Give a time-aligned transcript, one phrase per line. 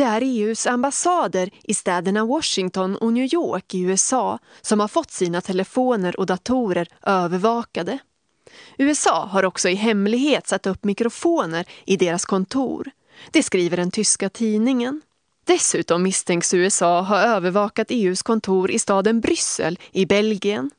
[0.00, 5.10] Det är EUs ambassader i städerna Washington och New York i USA som har fått
[5.10, 7.98] sina telefoner och datorer övervakade.
[8.78, 12.90] USA har också i hemlighet satt upp mikrofoner i deras kontor.
[13.30, 15.02] Det skriver den tyska tidningen.
[15.44, 20.70] Dessutom misstänks USA ha övervakat EUs kontor i staden Bryssel i Belgien.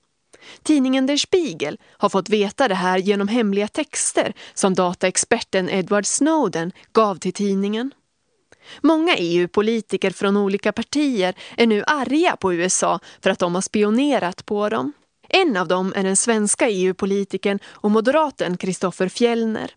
[0.63, 6.71] Tidningen Der Spiegel har fått veta det här genom hemliga texter som dataexperten Edward Snowden
[6.93, 7.91] gav till tidningen.
[8.81, 14.45] Många EU-politiker från olika partier är nu arga på USA för att de har spionerat
[14.45, 14.93] på dem.
[15.29, 19.71] En av dem är den svenska EU-politikern och moderaten Kristoffer Fjellner.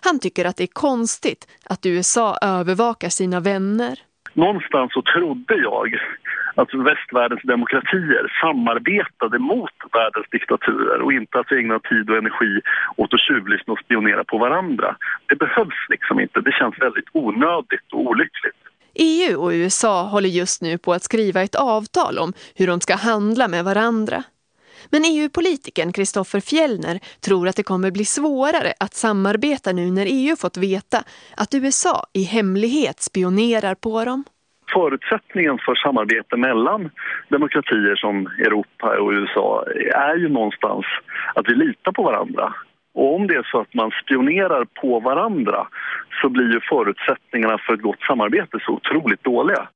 [0.00, 3.98] Han tycker att det är konstigt att USA övervakar sina vänner.
[4.32, 5.88] Någonstans så trodde jag
[6.60, 12.60] att västvärldens demokratier samarbetade mot världens diktaturer och inte att ägna tid och energi
[12.96, 14.96] åt att tjuvlyssna och spionera på varandra.
[15.28, 16.40] Det behövs liksom inte.
[16.40, 18.60] Det känns väldigt onödigt och olyckligt.
[18.94, 22.94] EU och USA håller just nu på att skriva ett avtal om hur de ska
[22.96, 24.22] handla med varandra.
[24.90, 30.36] Men EU-politikern Kristoffer Fjellner tror att det kommer bli svårare att samarbeta nu när EU
[30.36, 31.04] fått veta
[31.36, 34.24] att USA i hemlighet spionerar på dem.
[34.72, 36.90] Förutsättningen för samarbete mellan
[37.28, 40.84] demokratier som Europa och USA är ju någonstans
[41.34, 42.54] att vi litar på varandra.
[42.94, 45.66] Och om det är så att man spionerar på varandra
[46.22, 49.68] så blir ju förutsättningarna för ett gott samarbete så otroligt dåliga.